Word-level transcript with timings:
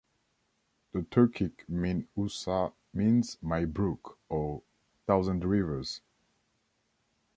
The 0.93 1.01
Turkic 1.01 1.69
"Min 1.69 2.07
Usa" 2.17 2.71
means 2.91 3.37
"my 3.39 3.65
brook", 3.65 4.17
or 4.29 4.63
"thousand 5.05 5.45
rivers". 5.45 6.01